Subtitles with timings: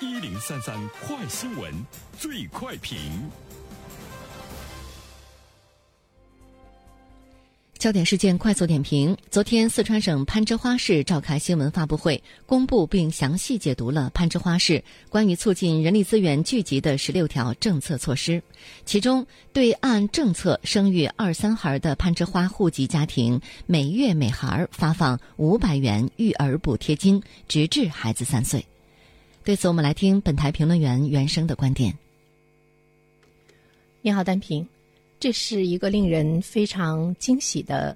[0.00, 1.72] 一零三三快新闻，
[2.18, 2.98] 最快评。
[7.78, 18.42] 焦点事件快速点评：昨天，四川省攀枝花市召开新闻发布会，公布并详细解读了攀枝花市关于促进人力资源聚集的十六条政策措施。
[18.84, 28.66] 其中，对按政策生育二三孩的攀枝花户籍家庭，每月每孩发放五百元育儿补贴金，直至孩子三岁。
[29.44, 31.94] 对此，我们来听本台评论员袁生的观点。
[34.00, 34.66] 你好，单平。
[35.20, 37.94] 这是一个令人非常惊喜的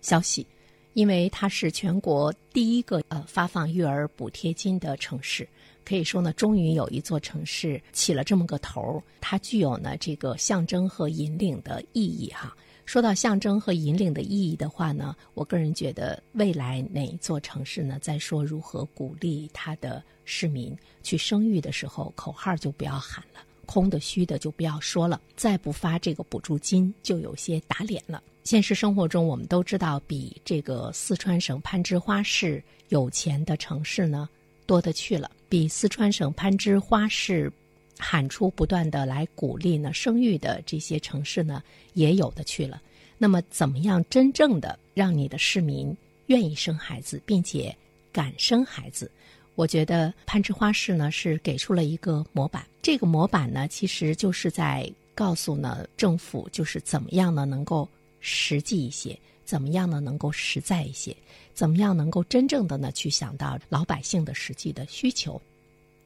[0.00, 0.46] 消息，
[0.94, 5.46] 因为它是全国第一个呃发放育儿补贴金的城市。
[5.84, 12.56] 可以说呢，终于有一座城市起了这么个头儿，它具有呢这个象征和引领的意义哈。
[12.86, 23.40] 说到象征和引领的意义的话呢，我个人觉得未来哪一座城市呢，在说如何鼓励他的市民去生育的时候，口号就不要喊了。
[23.64, 28.22] 空的虚的就不要说了，再不发这个补助金就有些打脸了。
[28.44, 34.28] 现实生活中，我们都知道，比这个四川省攀枝花市有钱的城市呢
[34.64, 35.30] 多得去了。
[35.48, 37.52] 比四川省攀枝花市
[37.98, 42.80] 喊出不断的来鼓励呢生育的这些城市呢也有的去了。
[43.18, 45.94] 那么，怎么样真正的让你的市民
[46.26, 47.76] 愿意生孩子，并且
[48.12, 49.10] 敢生孩子？
[49.58, 57.88] 我觉得攀枝花市呢是给出了一个模板，这个模板呢其实就是在告诉呢政府，就是怎么样呢能够
[58.20, 61.12] 实际一些，怎么样呢能够实在一些，
[61.54, 65.42] 怎么样能够真正的呢去想到老百姓的实际的需求，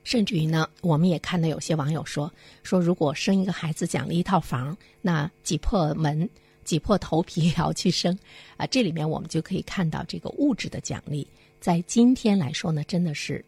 [0.02, 6.26] 甚至于呢，我们也看到有些网友说说如果生一个孩子奖励一套房，那挤破门、
[6.64, 8.18] 挤破头皮也要去生
[8.56, 8.64] 啊！
[8.64, 11.28] 这里面我们就可以看到这个物质的奖励。
[11.62, 13.42] 在今天来说呢，真的是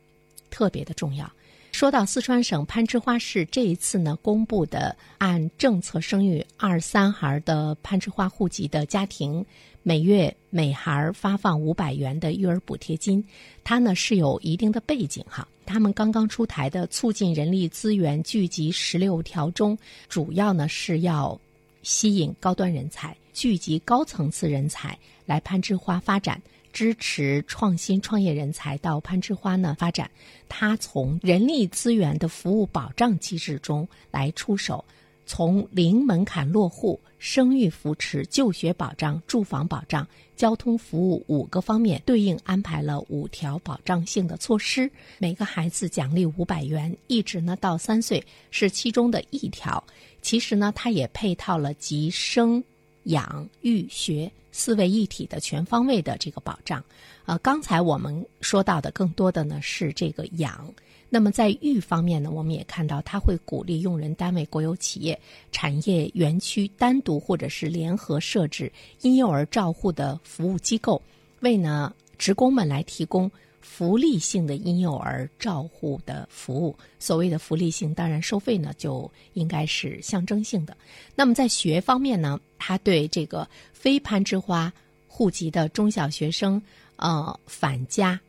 [0.48, 1.28] 特别的重要。
[1.72, 9.44] 说到四川省攀枝花市这一次呢公布的按政策生育二三孩的攀枝花户籍的家庭，
[9.82, 13.22] 每月每孩发放五百元的育儿补贴金，
[13.64, 15.48] 它呢是有一定的背景哈。
[15.66, 19.76] 他们刚刚出台的促进人力资源聚集十六条中，
[20.08, 21.36] 主要呢是要
[21.82, 26.40] 吸引高端人才，聚集高层次人才来攀枝花发展。
[26.74, 30.10] 支持创新创业人才到攀枝花呢发展，
[30.48, 34.84] 它从人力资源的服务保障机制中来出手，
[35.24, 48.20] 从零门槛落户、生育扶持、就学保障、住房保障、交通服务五个方面对应安排了五条保障性的措施，每个孩子奖励五百元，一直呢到三岁
[48.50, 49.82] 是其中的一条。
[50.20, 52.64] 其实呢，它也配套了集生。
[53.04, 56.82] 养育学四位一体的全方位的这个保障，
[57.24, 60.72] 呃，刚才我们说到的更多的呢是这个养，
[61.08, 65.18] 那么在育方面呢，我们也看到他会鼓励用人单位、国有企业、
[65.52, 68.70] 产业园区单独或者是联合设置
[69.02, 71.00] 婴幼儿照护的服务机构，
[71.40, 73.30] 为呢职工们来提供。
[73.66, 80.76] 福利性的婴幼儿照护的服务，所谓的福利性，当然收费呢就应该是象征性的。
[81.16, 84.72] 那么在学方面呢，他对这个非攀枝花
[85.08, 86.60] 户籍的中小学生，
[86.96, 88.20] 呃，返家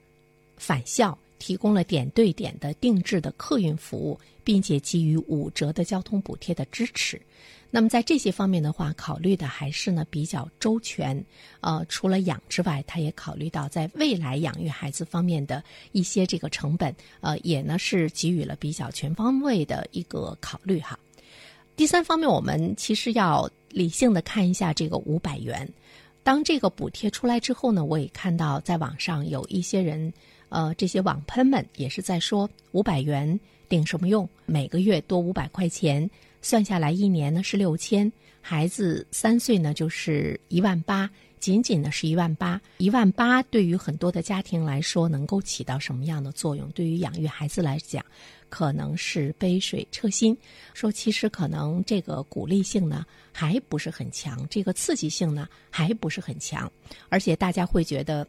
[0.57, 7.21] 返校提供了点对点的定制的客运服务，并且给予五折的交通补贴的支持。
[7.71, 11.21] 那么在这些方面的话，考虑的还是呢比较周全。
[11.59, 15.61] 呃，除了养之外，他也考虑到在未来养育孩子方面的
[15.91, 20.97] 一些这个成本，呃，也呢是给予了比较全方位的一个考虑哈。
[21.75, 25.69] 第三方面，我们其实要理性的看一下这个五百元。
[26.23, 30.13] 当这个补贴出来之后呢，我也看到在网上有一些人，
[30.49, 33.37] 呃，这些网喷们也是在说五百元
[33.67, 34.27] 顶什么用？
[34.45, 36.09] 每个月多五百块钱。
[36.41, 41.09] 算下来一年呢是六千，孩子三岁呢就是一万八，
[41.39, 46.69] 仅仅呢是一万八，一万八对于很多的家庭来说能够起到什么样的作用？
[46.69, 48.05] 对于养育孩子来讲，
[48.47, 50.37] 可能是杯水车薪。
[50.75, 56.71] 说其实可能这个鼓励性呢还不是很强，这个刺激性呢还不是很强，
[57.09, 58.27] 而且大家会觉得。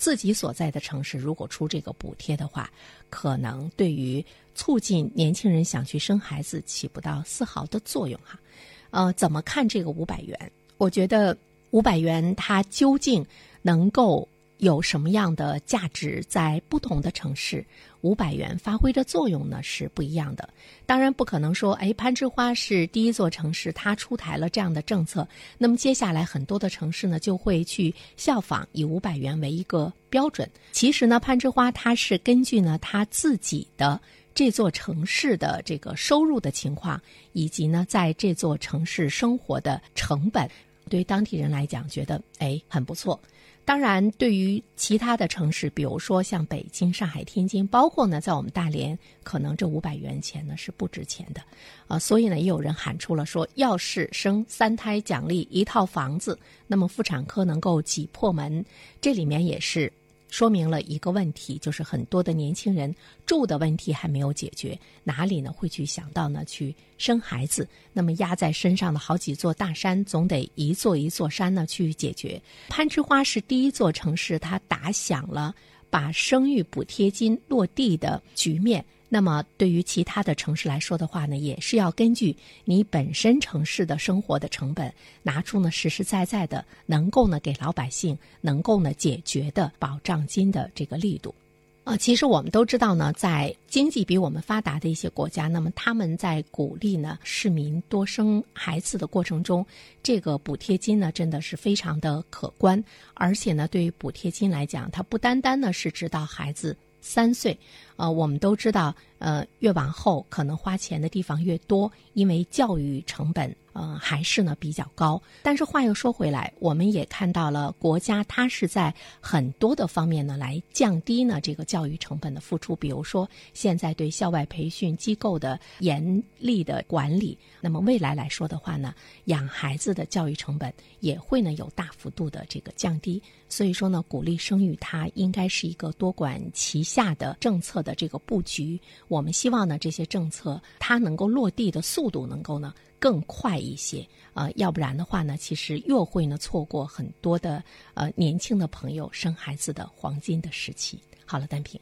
[0.00, 2.70] 自己所在的城市如果出这个补贴的话，
[3.10, 4.24] 可能对于
[4.54, 8.40] 促进年轻人想去生孩子起不到丝毫的作用哈。
[8.88, 10.52] 呃，怎么看这个五百元？
[10.78, 11.36] 我觉得
[11.70, 13.24] 五百元它究竟
[13.60, 14.26] 能够。
[14.60, 17.64] 有什么样的价值，在不同的城市，
[18.02, 19.62] 五百元发挥的作用呢？
[19.62, 20.48] 是不一样的。
[20.86, 25.26] 当然不可能说，哎，攀枝花是第一座城市，它出台了这样的政策，
[25.58, 30.48] 那么接下来很多的城市呢就会去效仿，以五百元为一个标准。
[30.72, 34.00] 其实呢，攀枝花它是根据呢它自己的。
[34.32, 36.98] 这座城市的这个收入的情况，
[37.32, 40.48] 以及呢在这座城市生活的成本，
[40.88, 43.20] 对当地人来讲，觉得哎很不错。
[43.70, 51.40] 当然，对于其他的城市，比如说像北京、上海、天津，包括呢在我们大连，可能这五百元钱呢是不值钱的，
[51.86, 56.36] 啊，所以呢也有人喊出了说，要是生三胎奖励一套房子，
[56.66, 58.64] 那么妇产科能够挤破门，
[59.00, 59.92] 这里面也是。
[60.30, 62.94] 说明了一个问题，就是很多的年轻人
[63.26, 67.68] 住的问题还没有解决，哪里呢会去想到呢去生孩子？
[67.92, 72.40] 那么压在身上的好几座大山，总得一座一座山呢去解决。
[72.68, 75.54] 攀枝花是第一座城市，它打响了
[75.90, 78.84] 把生育补贴金落地的局面。
[79.12, 82.34] 那么，对于其他的城市来说的话呢，也是要根据
[82.64, 84.90] 你本身城市的生活的成本，
[85.24, 91.34] 拿出呢实实在在的能够呢给老百姓能够呢解决的保障金的这个力度。
[91.82, 99.66] 啊，其实我们都知道呢，在经济比我们发达的一些国家，那么他们在鼓励呢市民多生孩子的过程中，
[100.04, 102.80] 这个补贴金呢真的是非常的可观，
[103.14, 106.76] 而且呢，对于补贴金来讲，它不单单呢是指导孩子。
[107.00, 107.58] 三岁，
[107.96, 113.54] 啊，我们都知道，呃，越往后可能花钱的地方越多，因为教育成本。
[113.72, 115.22] 呃，还是呢比较高。
[115.44, 122.74] 但是话又说回来，我们也看到了国家它是在很多的方面呢来降低呢这个教育成本的付出。
[122.74, 128.92] 比如说，现在对校外培训机构的严厉的管理，那么未来来说的话呢，
[129.26, 133.22] 养孩子的教育成本也会呢有大幅度的这个降低。
[133.48, 138.80] 所以说呢，鼓励生育它应该是一个多管齐下的政策的这个布局。
[139.10, 142.72] 我们希望呢这些政策它能够落地的速度能够呢。
[143.00, 147.64] 更快一些，呃，要不然的话呢，其实又会呢错过很多的
[147.94, 151.00] 呃年轻的朋友生孩子的黄金的时期。
[151.24, 151.80] 好了，单平，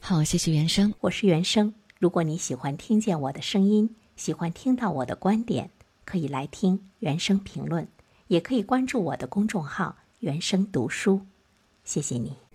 [0.00, 1.72] 好，谢谢原生，我是原生。
[2.00, 5.70] 如果你喜欢听见我的声音，喜欢听到我的观点，
[6.04, 7.86] 可以来听原生评论，
[8.26, 11.20] 也可以关注我的公众号“原生读书”。
[11.86, 12.47] 谢谢你。